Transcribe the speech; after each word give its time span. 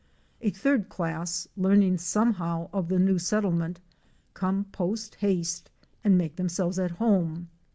A 0.41 0.49
third 0.49 0.89
class, 0.89 1.47
learning 1.55 1.99
somehow 1.99 2.71
of 2.73 2.87
the 2.87 2.97
new 2.97 3.19
settlement, 3.19 3.79
come 4.33 4.63
post 4.71 5.13
haste 5.19 5.69
and 6.03 6.17
make 6.17 6.37
themselves 6.37 6.79
at 6.79 6.89
home. 6.93 7.49